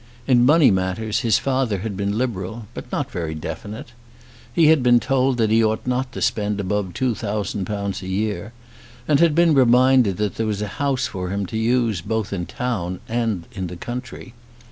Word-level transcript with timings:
In 0.25 0.47
money 0.47 0.71
matters 0.71 1.19
his 1.19 1.37
father 1.37 1.77
had 1.81 1.95
been 1.95 2.17
liberal, 2.17 2.65
but 2.73 2.91
not 2.91 3.11
very 3.11 3.35
definite. 3.35 3.89
He 4.51 4.65
had 4.65 4.81
been 4.81 4.99
told 4.99 5.37
that 5.37 5.51
he 5.51 5.63
ought 5.63 5.85
not 5.85 6.11
to 6.13 6.23
spend 6.23 6.59
above 6.59 6.95
two 6.95 7.13
thousand 7.13 7.65
pounds 7.65 8.01
a 8.01 8.07
year, 8.07 8.51
and 9.07 9.19
had 9.19 9.35
been 9.35 9.53
reminded 9.53 10.17
that 10.17 10.37
there 10.37 10.47
was 10.47 10.63
a 10.63 10.67
house 10.81 11.05
for 11.05 11.29
him 11.29 11.45
to 11.45 11.55
use 11.55 12.01
both 12.01 12.33
in 12.33 12.47
town 12.47 12.99
and 13.07 13.43
in 13.53 13.67
the 13.67 13.77
country. 13.77 14.33